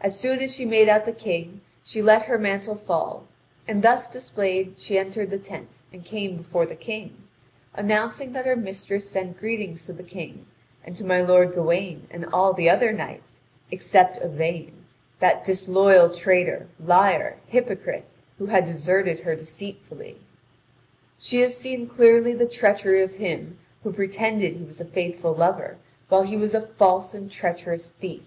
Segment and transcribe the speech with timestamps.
[0.00, 3.26] As soon as she made out the King, she let her mantle fall,
[3.66, 7.24] and thus displayed she entered the tent and came before the King,
[7.74, 10.46] announcing that her mistress sent greetings to the King,
[10.84, 13.40] and to my lord Gawain and all the other knights,
[13.72, 14.84] except Yvain,
[15.18, 18.04] that disloyal traitor, liar, hypocrite,
[18.38, 20.20] who had deserted her deceitfully.
[21.18, 25.78] "She has seen clearly the treachery of him who pretended he was a faithful lover
[26.08, 28.22] while he was a false and treacherous thief.